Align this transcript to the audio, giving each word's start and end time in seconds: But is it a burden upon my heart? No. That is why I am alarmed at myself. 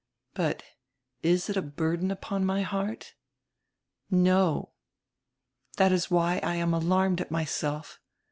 But 0.33 0.63
is 1.21 1.47
it 1.47 1.55
a 1.55 1.61
burden 1.61 2.09
upon 2.09 2.43
my 2.43 2.63
heart? 2.63 3.13
No. 4.09 4.71
That 5.77 5.91
is 5.91 6.09
why 6.09 6.39
I 6.41 6.55
am 6.55 6.73
alarmed 6.73 7.21
at 7.21 7.29
myself. 7.29 7.99